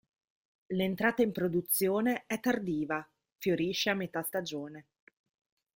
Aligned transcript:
L'entrata 0.69 1.21
in 1.21 1.31
produzione 1.31 2.23
è 2.25 2.39
tardiva; 2.39 3.07
fiorisce 3.37 3.91
a 3.91 3.93
metà 3.93 4.23
stagione. 4.23 4.87